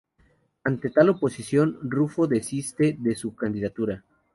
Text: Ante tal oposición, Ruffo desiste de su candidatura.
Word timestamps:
Ante 0.63 0.89
tal 0.89 1.09
oposición, 1.09 1.77
Ruffo 1.83 2.25
desiste 2.25 2.95
de 2.99 3.13
su 3.15 3.35
candidatura. 3.35 4.03